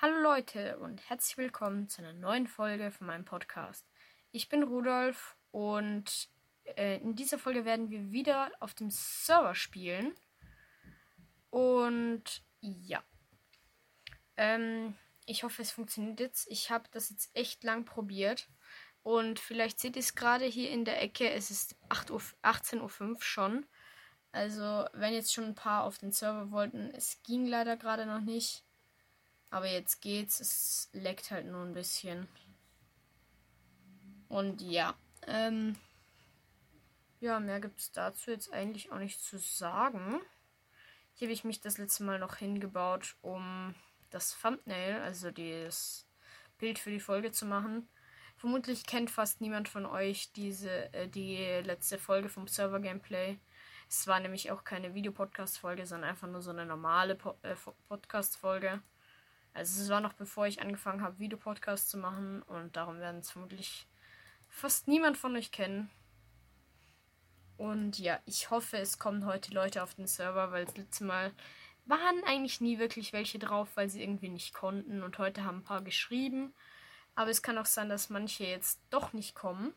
[0.00, 3.84] Hallo Leute und herzlich willkommen zu einer neuen Folge von meinem Podcast.
[4.30, 6.28] Ich bin Rudolf und
[6.76, 10.14] äh, in dieser Folge werden wir wieder auf dem Server spielen.
[11.50, 13.02] Und ja.
[14.36, 14.94] Ähm,
[15.26, 16.46] ich hoffe, es funktioniert jetzt.
[16.48, 18.48] Ich habe das jetzt echt lang probiert.
[19.02, 21.28] Und vielleicht seht ihr es gerade hier in der Ecke.
[21.28, 23.66] Es ist 18.05 Uhr schon.
[24.30, 28.20] Also, wenn jetzt schon ein paar auf den Server wollten, es ging leider gerade noch
[28.20, 28.64] nicht.
[29.50, 30.40] Aber jetzt geht's.
[30.40, 32.28] Es leckt halt nur ein bisschen.
[34.28, 34.94] Und ja.
[35.26, 35.76] Ähm,
[37.20, 40.20] ja, mehr gibt es dazu jetzt eigentlich auch nicht zu sagen.
[41.14, 43.74] Hier habe ich mich das letzte Mal noch hingebaut, um
[44.10, 46.06] das Thumbnail, also das
[46.58, 47.88] Bild für die Folge zu machen.
[48.36, 53.38] Vermutlich kennt fast niemand von euch diese äh, die letzte Folge vom Server Gameplay.
[53.88, 57.56] Es war nämlich auch keine Videopodcast-Folge, sondern einfach nur so eine normale po äh,
[57.88, 58.80] Podcast-Folge.
[59.54, 63.30] Also es war noch bevor ich angefangen habe, Videopodcasts zu machen und darum werden es
[63.30, 63.86] vermutlich
[64.48, 65.90] fast niemand von euch kennen.
[67.56, 71.32] Und ja, ich hoffe, es kommen heute Leute auf den Server, weil das letzte Mal
[71.86, 75.02] waren eigentlich nie wirklich welche drauf, weil sie irgendwie nicht konnten.
[75.02, 76.54] Und heute haben ein paar geschrieben.
[77.16, 79.74] Aber es kann auch sein, dass manche jetzt doch nicht kommen.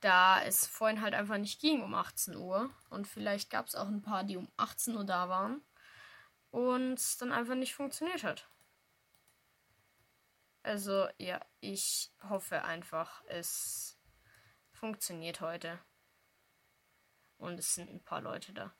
[0.00, 2.68] Da es vorhin halt einfach nicht ging um 18 Uhr.
[2.90, 5.62] Und vielleicht gab es auch ein paar, die um 18 Uhr da waren.
[6.56, 8.48] Und es dann einfach nicht funktioniert hat.
[10.62, 13.98] Also ja, ich hoffe einfach, es
[14.70, 15.78] funktioniert heute.
[17.36, 18.74] Und es sind ein paar Leute da.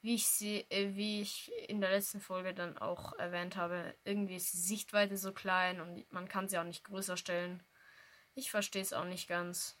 [0.00, 4.34] Wie ich sie, äh, wie ich in der letzten Folge dann auch erwähnt habe, irgendwie
[4.34, 7.62] ist die Sichtweite so klein und man kann sie auch nicht größer stellen.
[8.34, 9.78] Ich verstehe es auch nicht ganz.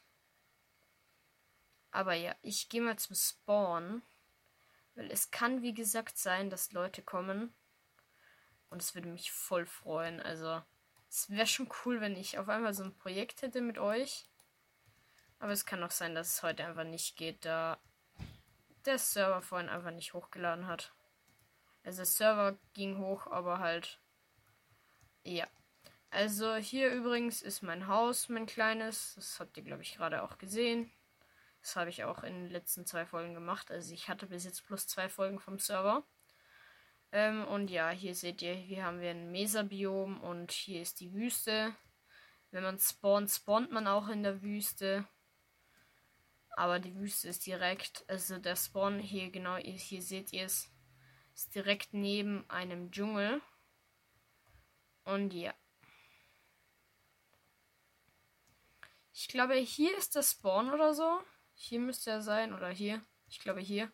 [1.90, 4.02] Aber ja, ich gehe mal zum Spawn.
[5.00, 7.54] Weil es kann, wie gesagt, sein, dass Leute kommen.
[8.68, 10.20] Und es würde mich voll freuen.
[10.20, 10.60] Also,
[11.08, 14.28] es wäre schon cool, wenn ich auf einmal so ein Projekt hätte mit euch.
[15.38, 17.80] Aber es kann auch sein, dass es heute einfach nicht geht, da
[18.84, 20.92] der Server vorhin einfach nicht hochgeladen hat.
[21.82, 24.02] Also der Server ging hoch, aber halt.
[25.24, 25.46] Ja.
[26.10, 29.14] Also hier übrigens ist mein Haus, mein kleines.
[29.14, 30.92] Das habt ihr, glaube ich, gerade auch gesehen.
[31.60, 33.70] Das habe ich auch in den letzten zwei Folgen gemacht.
[33.70, 36.04] Also ich hatte bis jetzt plus zwei Folgen vom Server.
[37.12, 41.12] Ähm, und ja, hier seht ihr, hier haben wir ein Mesa-Biom und hier ist die
[41.12, 41.74] Wüste.
[42.50, 45.06] Wenn man spawnt, spawnt man auch in der Wüste.
[46.50, 50.70] Aber die Wüste ist direkt, also der Spawn hier genau, hier seht ihr es,
[51.34, 53.40] ist direkt neben einem Dschungel.
[55.04, 55.54] Und ja.
[59.12, 61.20] Ich glaube, hier ist der Spawn oder so.
[61.62, 63.02] Hier müsste er sein oder hier.
[63.28, 63.92] Ich glaube hier.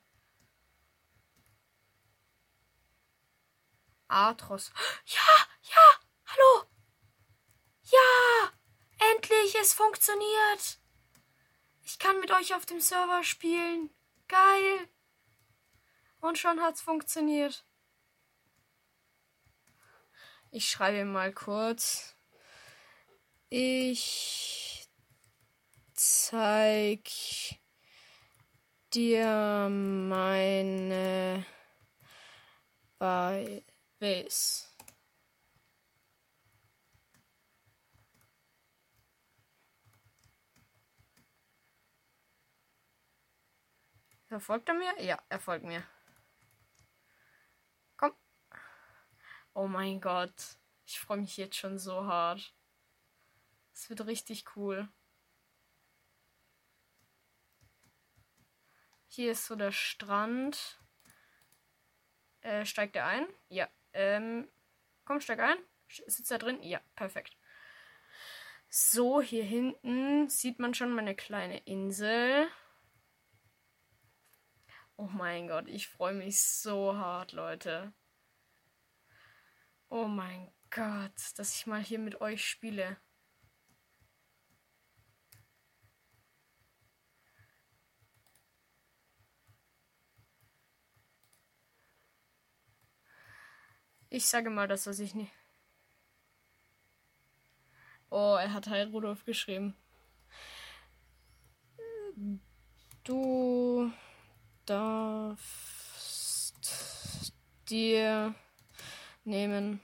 [4.07, 4.71] Atros.
[5.07, 6.71] Ja, ja, hallo.
[7.83, 8.53] Ja,
[9.13, 10.79] endlich, es funktioniert.
[11.83, 13.91] Ich kann mit euch auf dem Server spielen.
[14.29, 14.89] Geil.
[16.21, 17.67] Und schon hat's funktioniert.
[20.53, 22.17] Ich schreibe mal kurz.
[23.49, 24.89] Ich
[25.97, 27.11] zeig
[28.97, 31.45] dir meine
[32.99, 34.65] Base.
[44.29, 45.03] Verfolgt er mir?
[45.03, 45.83] Ja, er folgt mir.
[47.99, 48.13] Komm.
[49.53, 50.57] Oh mein Gott.
[50.87, 52.55] Ich freue mich jetzt schon so hart.
[53.75, 54.89] Es wird richtig cool.
[59.17, 60.79] Hier ist so der Strand.
[62.43, 63.27] Äh, steigt er ein?
[63.49, 63.67] Ja.
[63.95, 64.47] Ähm,
[65.07, 65.57] komm, steig ein.
[65.89, 66.63] Sitzt er drin?
[66.63, 67.35] Ja, perfekt.
[68.69, 72.47] So, hier hinten sieht man schon meine kleine Insel.
[74.97, 77.95] Oh mein Gott, ich freue mich so hart, Leute.
[79.89, 82.99] Oh mein Gott, dass ich mal hier mit euch spiele.
[94.09, 95.33] Ich sage mal das, was ich nicht.
[98.09, 99.75] Oh, er hat halt Rudolf geschrieben.
[103.05, 103.91] Du
[104.65, 105.43] darfst
[107.69, 108.35] dir
[109.25, 109.81] nehmen,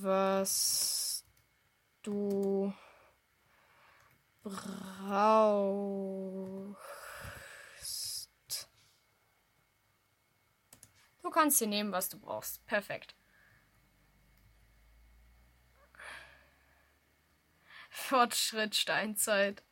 [0.00, 1.24] was
[2.02, 2.72] du
[4.42, 6.02] brauchst.
[11.22, 12.64] Du kannst dir nehmen, was du brauchst.
[12.66, 13.14] Perfekt.
[17.90, 19.62] Fortschritt Steinzeit.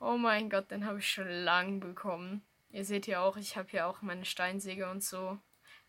[0.00, 2.46] Oh mein Gott, den habe ich schon lang bekommen.
[2.70, 5.38] Ihr seht ja auch, ich habe hier auch meine Steinsäge und so.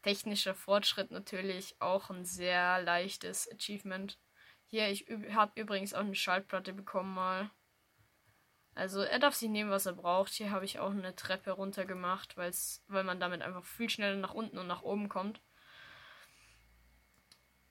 [0.01, 4.17] Technischer Fortschritt natürlich auch ein sehr leichtes Achievement.
[4.65, 7.49] Hier, ich habe übrigens auch eine Schaltplatte bekommen mal.
[8.77, 10.31] Also er darf sich nehmen, was er braucht.
[10.33, 14.35] Hier habe ich auch eine Treppe runter gemacht, weil man damit einfach viel schneller nach
[14.35, 15.41] unten und nach oben kommt.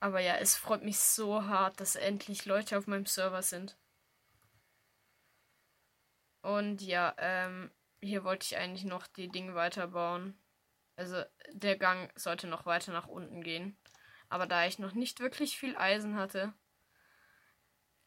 [0.00, 3.78] Aber ja, es freut mich so hart, dass endlich Leute auf meinem Server sind.
[6.42, 7.70] Und ja, ähm,
[8.00, 10.36] hier wollte ich eigentlich noch die Dinge weiterbauen.
[10.96, 13.78] Also der Gang sollte noch weiter nach unten gehen.
[14.28, 16.52] Aber da ich noch nicht wirklich viel Eisen hatte,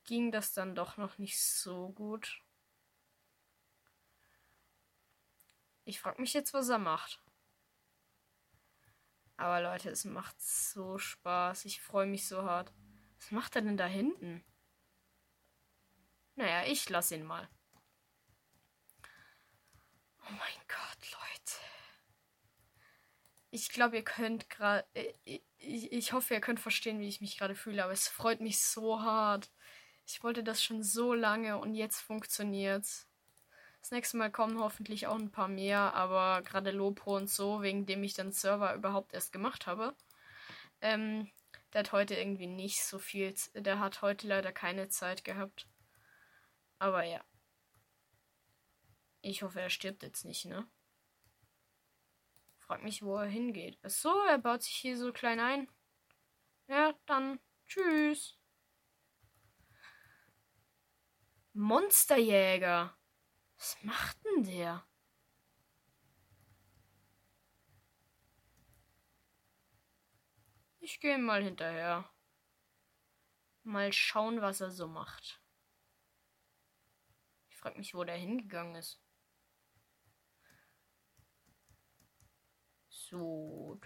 [0.04, 2.44] ging das dann doch noch nicht so gut.
[5.90, 7.20] Ich frage mich jetzt, was er macht.
[9.38, 11.66] Aber Leute, es macht so Spaß.
[11.66, 12.72] Ich freue mich so hart.
[13.18, 14.44] Was macht er denn da hinten?
[16.36, 17.50] Naja, ich lasse ihn mal.
[20.22, 21.58] Oh mein Gott, Leute.
[23.50, 24.86] Ich glaube, ihr könnt gerade.
[24.94, 28.42] Äh, ich, ich hoffe, ihr könnt verstehen, wie ich mich gerade fühle, aber es freut
[28.42, 29.50] mich so hart.
[30.06, 33.09] Ich wollte das schon so lange und jetzt funktioniert's.
[33.82, 37.86] Das nächste Mal kommen hoffentlich auch ein paar mehr, aber gerade Lopo und so, wegen
[37.86, 39.96] dem ich den Server überhaupt erst gemacht habe.
[40.82, 41.30] Ähm,
[41.74, 43.34] der hat heute irgendwie nicht so viel.
[43.54, 45.68] Der hat heute leider keine Zeit gehabt.
[46.80, 47.24] Aber ja.
[49.22, 50.68] Ich hoffe, er stirbt jetzt nicht, ne?
[52.60, 53.78] Frag mich, wo er hingeht.
[53.84, 55.68] Ach so, er baut sich hier so klein ein.
[56.68, 58.38] Ja, dann tschüss.
[61.54, 62.96] Monsterjäger.
[63.60, 64.88] Was macht denn der?
[70.80, 72.10] Ich gehe mal hinterher.
[73.64, 75.42] Mal schauen, was er so macht.
[77.50, 79.02] Ich frage mich, wo der hingegangen ist.
[82.88, 83.78] So.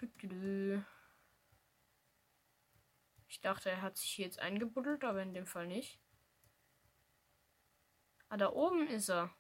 [3.27, 5.99] Ich dachte, er hat sich hier jetzt eingebuddelt, aber in dem Fall nicht.
[8.29, 9.35] Ah, da oben ist er.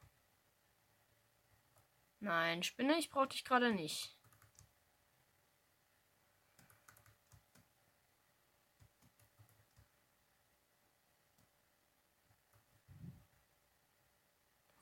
[2.23, 4.15] Nein, Spinne, ich brauche dich gerade nicht.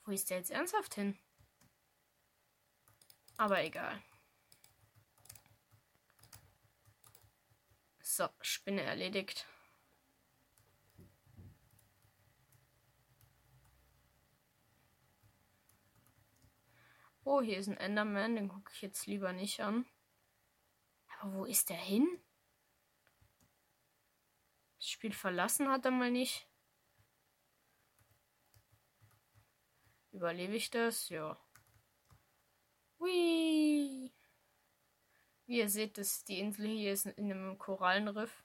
[0.05, 1.17] Wo ist der jetzt ernsthaft hin?
[3.38, 3.99] Aber egal.
[8.03, 9.47] So, Spinne erledigt.
[17.33, 19.86] Oh, hier ist ein Enderman, den gucke ich jetzt lieber nicht an.
[21.07, 22.06] Aber wo ist der hin?
[24.78, 26.45] Das Spiel verlassen hat er mal nicht.
[30.12, 31.07] Überlebe ich das?
[31.07, 31.38] Ja.
[33.00, 34.12] Hui.
[35.45, 38.44] Wie ihr seht, dass die Insel hier ist in einem Korallenriff.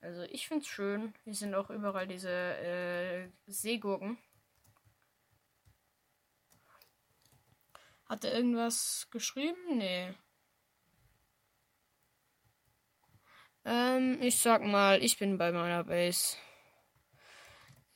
[0.00, 1.12] Also ich finde es schön.
[1.24, 4.18] Hier sind auch überall diese äh, Seegurken.
[8.06, 9.78] Hat er irgendwas geschrieben?
[9.78, 10.14] Nee.
[13.64, 16.36] Ähm, ich sag mal, ich bin bei meiner Base.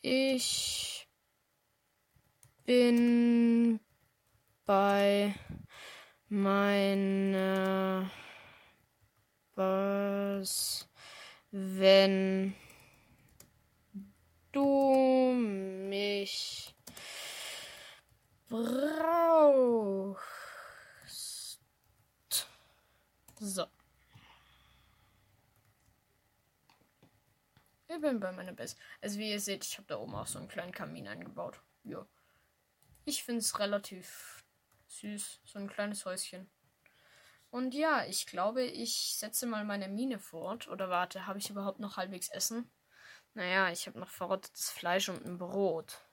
[0.01, 1.07] Ich
[2.65, 3.81] bin
[4.65, 5.35] bei
[6.29, 8.11] meine
[9.55, 10.89] was
[11.51, 12.55] wenn
[14.53, 15.33] du
[15.89, 16.68] mich
[18.49, 20.29] brauchst.
[23.41, 23.67] So.
[27.89, 28.79] Ich bin bei meiner Best.
[29.01, 31.61] Also wie ihr seht, ich habe da oben auch so einen kleinen Kamin eingebaut.
[31.85, 32.07] Ja.
[33.05, 34.45] Ich finde es relativ
[34.89, 36.51] Süß, so ein kleines Häuschen.
[37.51, 40.69] Und ja, ich glaube, ich setze mal meine Mine fort.
[40.69, 42.71] Oder warte, habe ich überhaupt noch halbwegs Essen?
[43.35, 46.08] Naja, ich habe noch verrottetes Fleisch und ein Brot.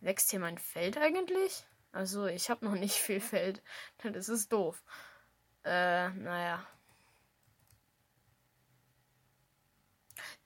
[0.00, 1.64] Wächst hier mein Feld eigentlich?
[1.92, 3.62] Also, ich habe noch nicht viel Feld.
[4.02, 4.82] Das ist doof.
[5.64, 6.66] Äh, naja.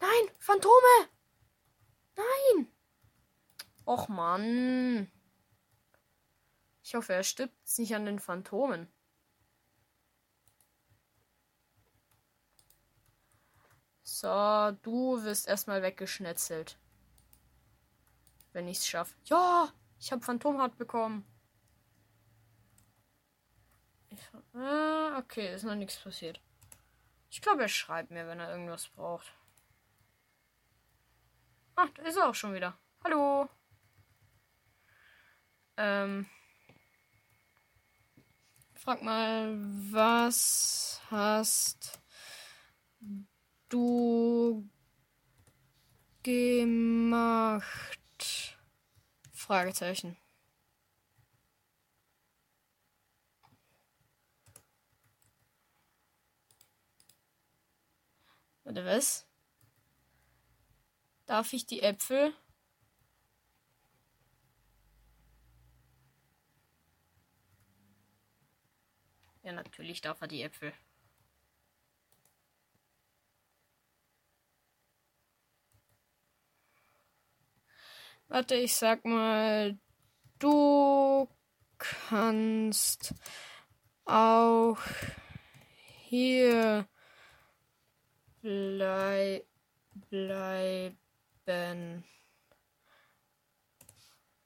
[0.01, 1.09] Nein, Phantome!
[2.17, 2.69] Nein!
[3.87, 5.11] Och Mann.
[6.83, 8.89] Ich hoffe, er stirbt nicht an den Phantomen.
[14.03, 16.79] So, du wirst erstmal weggeschnetzelt.
[18.55, 19.15] Wenn ich es schaffe.
[19.25, 19.69] Ja,
[19.99, 21.27] ich habe Phantomhaut bekommen.
[24.55, 26.41] Ah, okay, ist noch nichts passiert.
[27.31, 29.35] Ich glaube, er schreibt mir, wenn er irgendwas braucht.
[31.75, 32.79] Ah, da ist er auch schon wieder.
[33.03, 33.49] Hallo.
[35.77, 36.27] Ähm.
[38.75, 39.57] Frag mal,
[39.91, 42.01] was hast
[43.69, 44.69] du
[46.23, 47.94] gemacht?
[49.45, 50.17] Fragezeichen.
[58.65, 59.27] Warte, was?
[61.27, 62.33] Darf ich die Äpfel?
[69.43, 70.73] Ja, natürlich darf er die Äpfel.
[78.29, 79.79] Warte, ich sag mal,
[80.39, 81.29] du
[81.79, 83.15] kannst
[84.05, 84.79] auch
[86.03, 86.89] hier
[88.41, 89.45] blei
[90.11, 92.05] bleiben.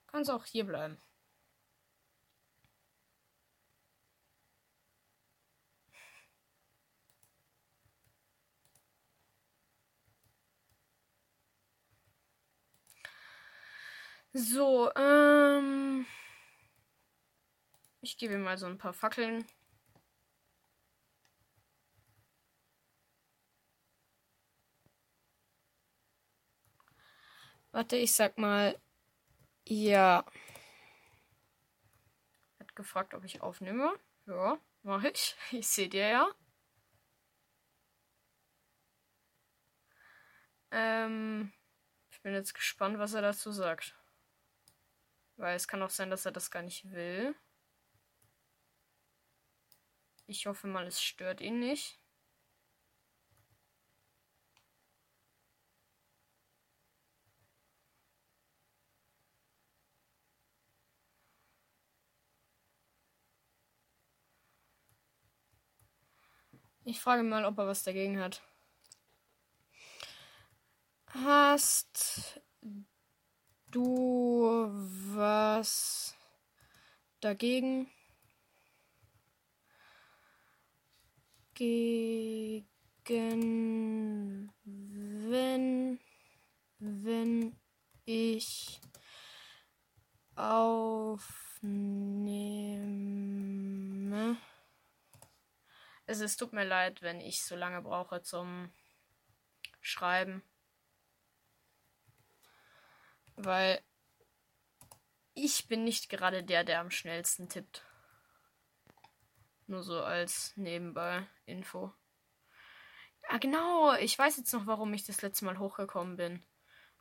[0.06, 0.98] Kannst auch hier bleiben.
[14.34, 16.06] So, ähm.
[18.00, 19.44] Ich gebe ihm mal so ein paar Fackeln.
[27.72, 28.78] Warte, ich sag mal.
[29.68, 30.24] Ja.
[32.60, 33.92] Hat gefragt, ob ich aufnehme.
[34.26, 35.36] Ja, mache ich.
[35.52, 36.28] Ich sehe dir ja.
[40.70, 41.52] Ähm,
[42.10, 43.97] ich bin jetzt gespannt, was er dazu sagt.
[45.38, 47.34] Weil es kann auch sein, dass er das gar nicht will.
[50.26, 51.98] Ich hoffe mal, es stört ihn nicht.
[66.84, 68.42] Ich frage mal, ob er was dagegen hat.
[71.06, 72.40] Hast
[73.70, 74.68] du
[75.14, 76.14] was
[77.20, 77.90] dagegen?
[81.54, 82.66] Gegen
[84.64, 85.98] wenn
[86.78, 87.56] wenn
[88.04, 88.80] ich
[90.36, 91.18] aufnehme.
[96.06, 98.72] Also es tut mir leid, wenn ich so lange brauche zum
[99.80, 100.42] Schreiben.
[103.40, 103.80] Weil
[105.34, 107.84] ich bin nicht gerade der, der am schnellsten tippt.
[109.68, 111.92] Nur so als nebenbei Info.
[113.28, 113.94] Ah, genau.
[113.94, 116.42] Ich weiß jetzt noch, warum ich das letzte Mal hochgekommen bin.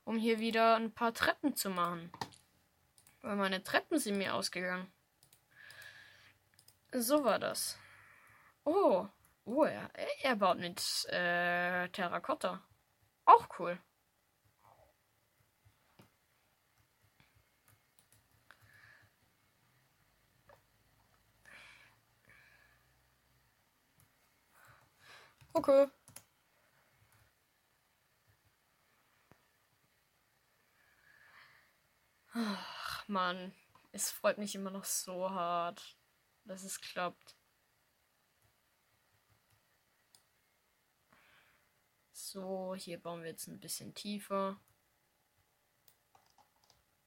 [0.04, 2.12] Um hier wieder ein paar Treppen zu machen.
[3.22, 4.92] Weil meine Treppen sind mir ausgegangen.
[6.92, 7.80] So war das.
[8.64, 9.08] Oh.
[9.46, 9.90] Oh, er,
[10.22, 10.80] er baut mit
[11.10, 12.62] äh, Terrakotta.
[13.26, 13.80] Auch cool.
[25.58, 25.88] Okay.
[32.32, 33.56] Ach, Mann.
[33.92, 35.98] Es freut mich immer noch so hart,
[36.46, 37.36] dass es klappt.
[42.12, 44.60] So, hier bauen wir jetzt ein bisschen tiefer.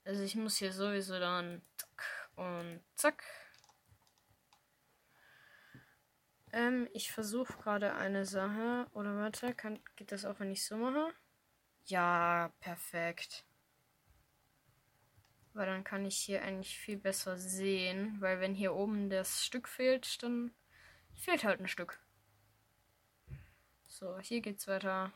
[0.05, 1.63] Also ich muss hier sowieso dann
[2.35, 3.23] und zack
[6.53, 8.87] ähm, ich versuche gerade eine Sache.
[8.93, 11.13] Oder warte, kann, geht das auch, wenn ich so mache?
[11.87, 13.45] Ja, perfekt.
[15.53, 18.21] Weil dann kann ich hier eigentlich viel besser sehen.
[18.21, 20.53] Weil wenn hier oben das Stück fehlt, dann
[21.15, 22.01] fehlt halt ein Stück.
[23.87, 25.13] So, hier geht's weiter.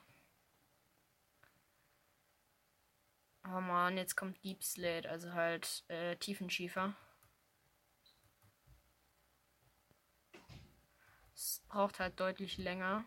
[3.46, 6.94] Oh man, jetzt kommt Deep Slate, also halt äh, Tiefenschiefer.
[11.34, 13.04] Es braucht halt deutlich länger.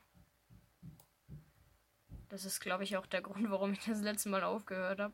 [2.30, 5.14] Das ist, glaube ich, auch der Grund, warum ich das letzte Mal aufgehört habe.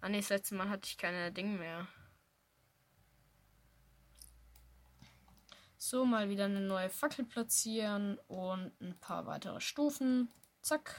[0.00, 1.88] Ah ne, das letzte Mal hatte ich keine Dinge mehr.
[5.78, 10.32] So, mal wieder eine neue Fackel platzieren und ein paar weitere Stufen.
[10.60, 10.94] Zack.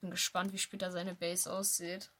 [0.00, 2.12] Bin gespannt, wie später seine Base aussieht.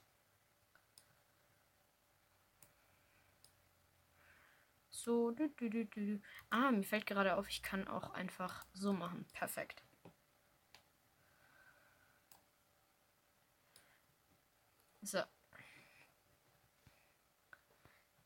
[5.04, 5.30] So.
[5.32, 6.20] Du, du, du, du.
[6.50, 9.26] Ah, mir fällt gerade auf, ich kann auch einfach so machen.
[9.34, 9.82] Perfekt.
[15.02, 15.24] So.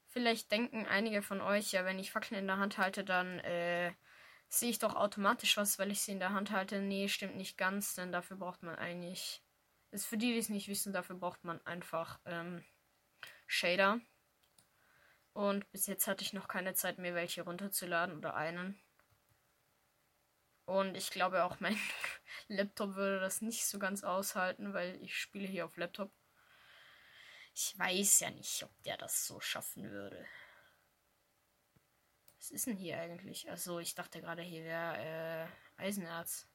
[0.09, 3.93] Vielleicht denken einige von euch, ja, wenn ich Fackeln in der Hand halte, dann äh,
[4.49, 6.81] sehe ich doch automatisch was, weil ich sie in der Hand halte.
[6.81, 9.43] Nee, stimmt nicht ganz, denn dafür braucht man eigentlich.
[9.91, 12.65] Ist für die, die es nicht wissen, dafür braucht man einfach ähm,
[13.47, 14.01] Shader.
[15.33, 18.81] Und bis jetzt hatte ich noch keine Zeit mehr, welche runterzuladen oder einen.
[20.65, 21.79] Und ich glaube auch mein
[22.49, 26.13] Laptop würde das nicht so ganz aushalten, weil ich spiele hier auf Laptop.
[27.55, 30.27] Ich weiß ja nicht, ob der das so schaffen würde.
[32.37, 33.51] Was ist denn hier eigentlich?
[33.51, 36.47] Also ich dachte gerade, hier wäre äh, Eisenerz.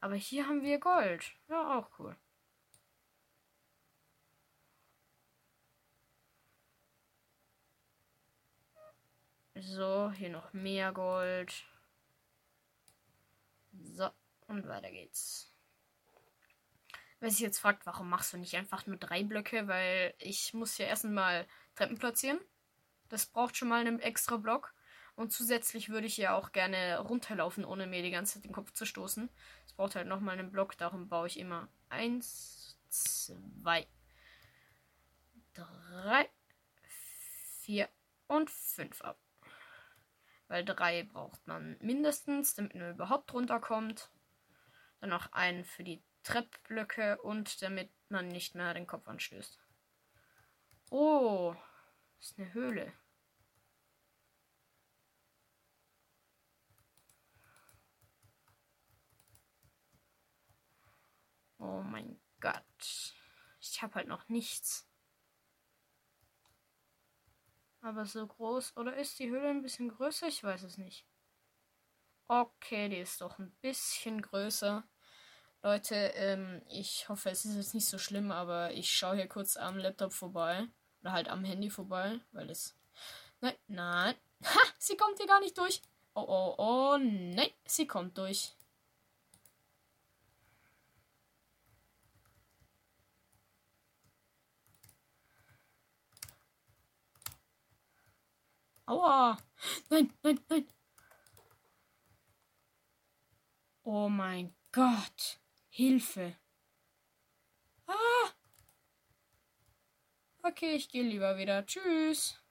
[0.00, 1.32] Aber hier haben wir Gold.
[1.48, 2.16] Ja, auch cool.
[9.62, 11.64] So, hier noch mehr Gold.
[13.72, 14.08] So,
[14.46, 15.52] und weiter geht's.
[17.18, 19.68] Wer sich jetzt fragt, warum machst du nicht einfach nur drei Blöcke?
[19.68, 22.40] Weil ich muss hier erstmal Treppen platzieren.
[23.10, 24.72] Das braucht schon mal einen extra Block.
[25.14, 28.72] Und zusätzlich würde ich ja auch gerne runterlaufen, ohne mir die ganze Zeit den Kopf
[28.72, 29.28] zu stoßen.
[29.66, 33.86] Es braucht halt nochmal einen Block, darum baue ich immer eins, zwei,
[35.52, 36.30] drei,
[37.60, 37.90] vier
[38.26, 39.18] und fünf ab.
[40.50, 44.10] Weil drei braucht man mindestens, damit man überhaupt runterkommt.
[44.98, 49.60] Dann noch einen für die Treppblöcke und damit man nicht mehr den Kopf anstößt.
[50.90, 51.54] Oh,
[52.18, 52.92] ist eine Höhle.
[61.58, 63.14] Oh mein Gott.
[63.60, 64.89] Ich habe halt noch nichts.
[67.82, 68.76] Aber so groß.
[68.76, 70.28] Oder ist die Höhle ein bisschen größer?
[70.28, 71.06] Ich weiß es nicht.
[72.28, 74.84] Okay, die ist doch ein bisschen größer.
[75.62, 79.56] Leute, ähm, ich hoffe, es ist jetzt nicht so schlimm, aber ich schaue hier kurz
[79.56, 80.66] am Laptop vorbei.
[81.00, 82.76] Oder halt am Handy vorbei, weil es.
[83.40, 84.14] Nein, nein.
[84.44, 84.60] Ha!
[84.78, 85.82] Sie kommt hier gar nicht durch.
[86.14, 88.54] Oh, oh, oh, nein, sie kommt durch.
[98.90, 99.38] Aua!
[99.88, 100.66] Nein, nein, nein!
[103.84, 105.40] Oh mein Gott!
[105.68, 106.36] Hilfe.
[107.86, 108.34] Ah.
[110.42, 111.64] Okay, ich gehe lieber wieder.
[111.64, 112.42] Tschüss.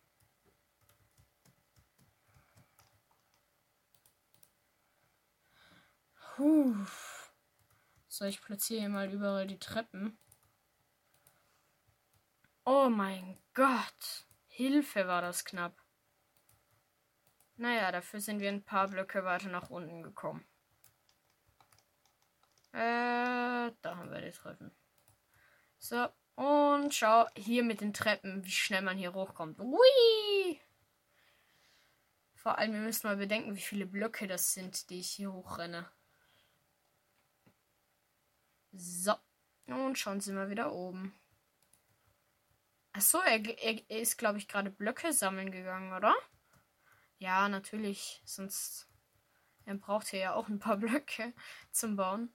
[6.37, 6.73] Puh.
[8.07, 10.17] So, ich platziere hier mal überall die Treppen.
[12.63, 14.25] Oh mein Gott.
[14.47, 15.88] Hilfe war das knapp.
[17.59, 20.45] Naja, dafür sind wir ein paar Blöcke weiter nach unten gekommen.
[22.71, 24.71] Äh, da haben wir die Treppen.
[25.77, 29.59] So, und schau hier mit den Treppen, wie schnell man hier hochkommt.
[29.59, 30.61] Ui!
[32.33, 35.91] Vor allem, wir müssen mal bedenken, wie viele Blöcke das sind, die ich hier hochrenne.
[38.71, 39.15] So.
[39.67, 41.13] Und schauen Sie mal wieder oben.
[42.93, 46.15] Achso, er, er ist, glaube ich, gerade Blöcke sammeln gegangen, oder?
[47.19, 48.21] Ja, natürlich.
[48.25, 48.87] Sonst.
[49.81, 51.31] Braucht hier ja auch ein paar Blöcke
[51.71, 52.33] zum Bauen.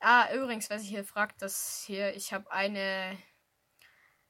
[0.00, 3.16] Ah, übrigens, was ich hier fragt, das hier, ich habe eine.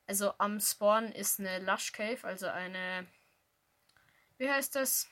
[0.06, 3.08] Also am Spawn ist eine Lush Cave, also eine.
[4.38, 5.08] Wie heißt das?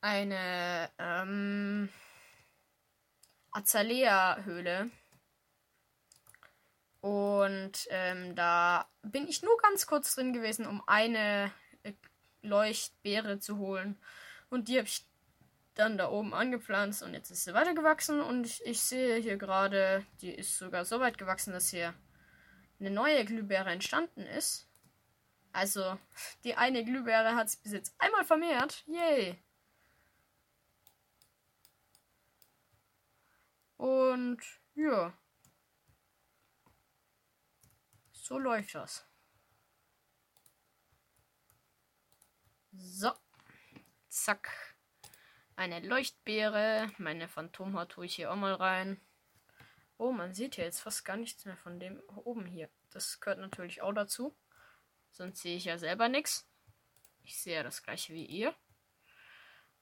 [0.00, 1.90] Eine ähm,
[3.50, 4.90] Azalea-Höhle.
[7.00, 11.52] Und ähm, da bin ich nur ganz kurz drin gewesen, um eine
[12.44, 13.98] Leuchtbeere zu holen.
[14.50, 15.06] Und die habe ich
[15.74, 20.06] dann da oben angepflanzt und jetzt ist sie weitergewachsen und ich, ich sehe hier gerade,
[20.20, 21.94] die ist sogar so weit gewachsen, dass hier
[22.78, 24.68] eine neue Glühbeere entstanden ist.
[25.52, 25.98] Also,
[26.44, 28.84] die eine Glühbeere hat sich bis jetzt einmal vermehrt.
[28.86, 29.42] Yay!
[33.76, 34.40] Und
[34.74, 35.12] ja.
[38.12, 39.04] So läuft das.
[42.76, 43.12] So.
[44.08, 44.76] Zack.
[45.56, 46.90] Eine Leuchtbeere.
[46.98, 49.00] Meine Phantomhaut tue ich hier auch mal rein.
[49.96, 52.68] Oh, man sieht hier jetzt fast gar nichts mehr von dem oben hier.
[52.90, 54.36] Das gehört natürlich auch dazu.
[55.10, 56.48] Sonst sehe ich ja selber nichts.
[57.22, 58.54] Ich sehe ja das gleiche wie ihr.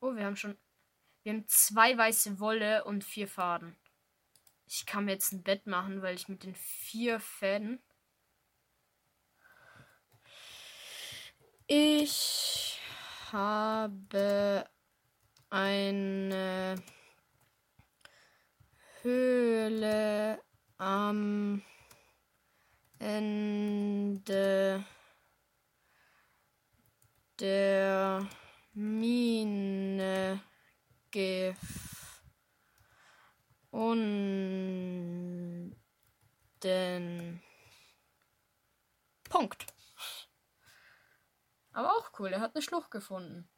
[0.00, 0.58] Oh, wir haben schon.
[1.22, 3.76] Wir haben zwei weiße Wolle und vier Faden.
[4.66, 7.82] Ich kann mir jetzt ein Bett machen, weil ich mit den vier Fäden.
[11.66, 12.61] Ich
[13.32, 14.68] habe
[15.48, 16.76] eine
[19.00, 20.38] Höhle
[20.76, 21.62] am
[22.98, 24.84] Ende
[27.40, 28.28] der
[28.74, 30.40] Mine
[31.10, 31.72] gefunden.
[39.28, 39.71] Punkt.
[41.72, 43.48] Aber auch cool, er hat eine Schlucht gefunden.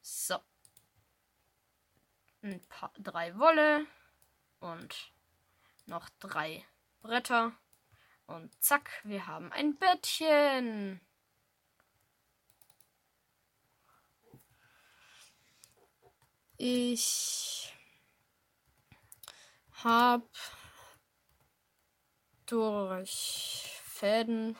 [0.00, 0.38] So.
[2.42, 3.86] Ein paar, drei Wolle
[4.60, 5.12] und
[5.86, 6.64] noch drei
[7.00, 7.52] Bretter.
[8.26, 11.00] Und zack, wir haben ein Bettchen.
[16.56, 17.74] Ich
[19.84, 20.28] habe
[22.46, 24.56] durch Fäden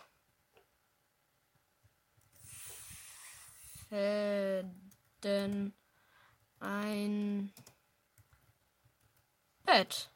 [3.92, 5.74] Fäden
[6.60, 7.52] ein
[9.64, 10.10] Bett.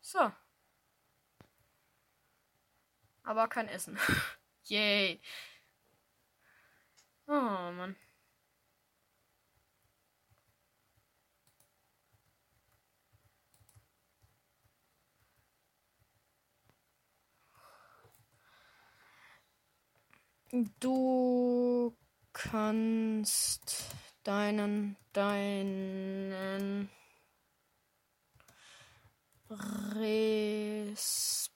[0.00, 0.32] So.
[3.24, 3.98] Aber kein Essen.
[4.64, 5.20] Yay.
[7.26, 7.96] Oh Mann.
[20.80, 21.96] Du
[22.34, 23.86] kannst
[24.22, 26.90] deinen, deinen
[29.48, 31.48] Respawn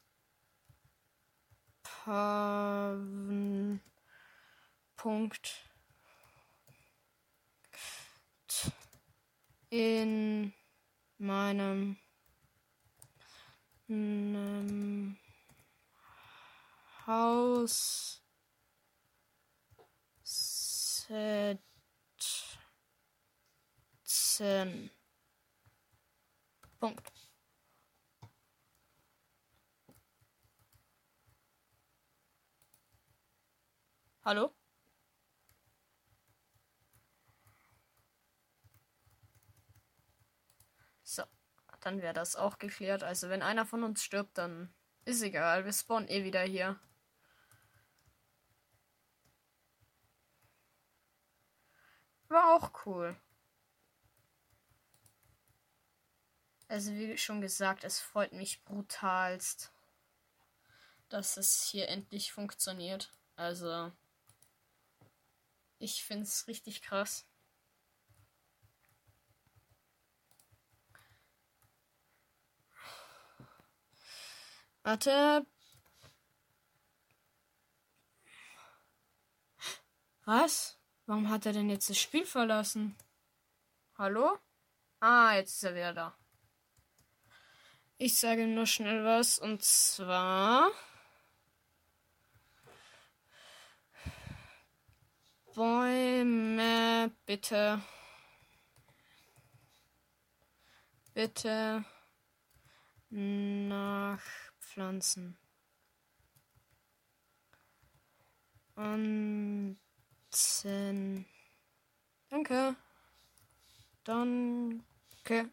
[4.97, 5.63] Punkt
[9.69, 10.55] in
[11.19, 11.99] meinem,
[17.07, 18.26] Haus
[21.09, 21.61] setzen.
[26.81, 27.12] Punkt.
[34.25, 34.53] Hallo?
[41.05, 41.23] So,
[41.81, 43.03] dann wäre das auch geklärt.
[43.03, 45.64] Also wenn einer von uns stirbt, dann ist egal.
[45.64, 46.79] Wir spawnen eh wieder hier.
[52.55, 53.17] Auch cool.
[56.69, 59.73] Also wie schon gesagt, es freut mich brutalst,
[61.09, 63.13] dass es hier endlich funktioniert.
[63.37, 63.93] Also
[65.79, 67.25] ich finde es richtig krass.
[74.83, 75.47] Warte.
[80.25, 80.76] Was?
[81.07, 82.97] Warum hat er denn jetzt das Spiel verlassen?
[83.97, 84.37] Hallo?
[84.99, 86.19] Ah, jetzt ist er wieder da.
[87.97, 90.69] Ich sage nur schnell was und zwar.
[95.55, 97.81] Bäume bitte.
[101.14, 101.85] Bitte
[103.11, 105.38] nachpflanzen.
[108.75, 109.79] Und
[112.29, 112.77] Danke.
[114.05, 115.51] Danke.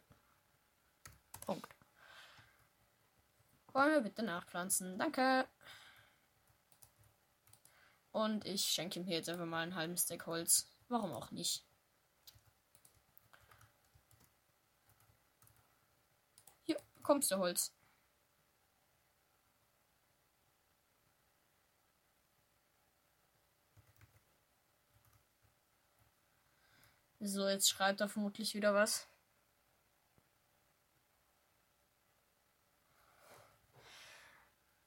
[1.45, 1.75] Punkt.
[3.71, 4.99] Wollen wir bitte nachpflanzen?
[4.99, 5.47] Danke.
[8.11, 10.67] Und ich schenke ihm hier jetzt einfach mal einen halben Stack Holz.
[10.89, 11.65] Warum auch nicht?
[16.63, 17.72] Hier, bekommst du Holz.
[27.25, 29.07] So, jetzt schreibt er vermutlich wieder was.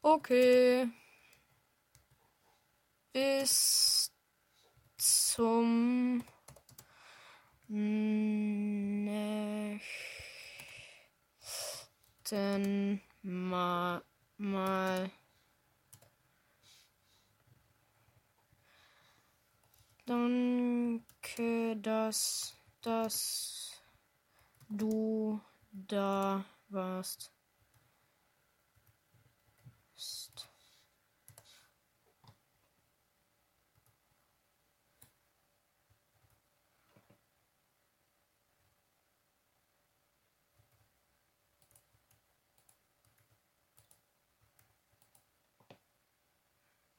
[0.02, 0.86] Okay.
[3.12, 4.12] Bis
[4.98, 6.22] zum
[7.68, 8.20] nächsten
[13.22, 14.02] Mal.
[14.36, 15.10] mal.
[20.06, 23.82] Danke, dass, dass
[24.68, 25.40] du
[25.72, 27.32] da warst.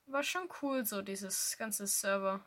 [0.08, 2.44] War schon cool, so dieses ganze Server.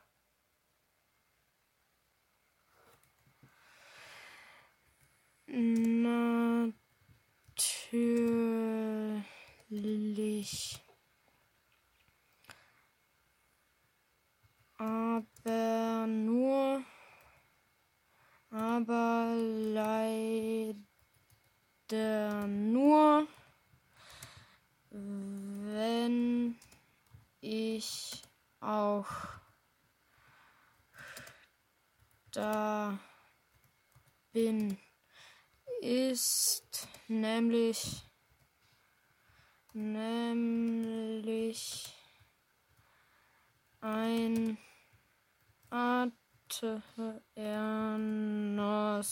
[47.51, 49.11] Aternos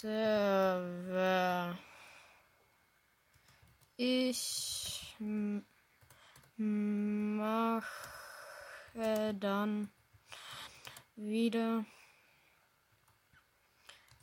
[0.00, 1.76] Server.
[3.96, 5.16] Ich
[6.56, 7.84] mache
[9.40, 9.88] dann
[11.16, 11.84] wieder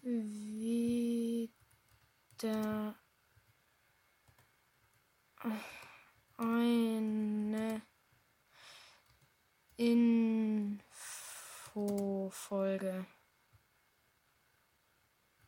[0.04, 0.46] wieder
[6.38, 7.82] eine
[9.78, 10.86] Infofolge.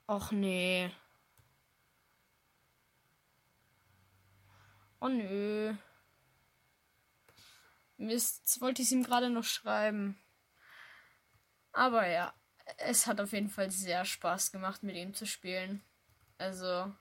[0.08, 0.92] Och nee.
[5.00, 5.76] Oh nö.
[7.98, 10.18] Mist, wollte ich es ihm gerade noch schreiben.
[11.72, 12.34] Aber ja,
[12.78, 15.84] es hat auf jeden Fall sehr Spaß gemacht, mit ihm zu spielen.
[16.38, 16.94] Also,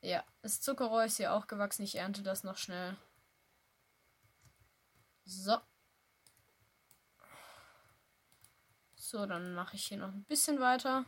[0.00, 1.82] ja, das Zuckerrohr ist hier auch gewachsen.
[1.82, 2.96] Ich ernte das noch schnell.
[5.24, 5.58] So.
[9.12, 11.04] So, dann mache ich hier noch ein bisschen weiter.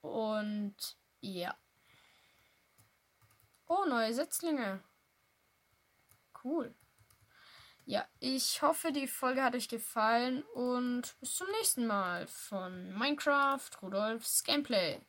[0.00, 0.74] Und
[1.20, 1.56] ja.
[3.68, 4.82] Oh, neue Setzlinge.
[6.42, 6.74] Cool.
[7.84, 13.70] Ja, ich hoffe, die Folge hat euch gefallen und bis zum nächsten Mal von Minecraft
[13.80, 15.00] Rudolfs Gameplay.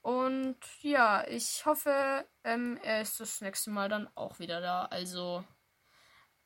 [0.00, 4.86] Und ja, ich hoffe, ähm, er ist das nächste Mal dann auch wieder da.
[4.86, 5.44] Also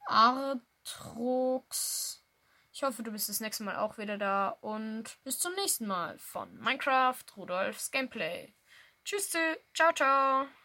[0.07, 0.65] Artrox.
[2.73, 4.49] Ich hoffe, du bist das nächste Mal auch wieder da.
[4.61, 8.55] Und bis zum nächsten Mal von Minecraft Rudolfs Gameplay.
[9.05, 9.31] Tschüss,
[9.75, 10.60] ciao, ciao.